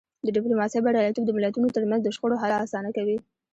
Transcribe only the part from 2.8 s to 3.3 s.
کوي.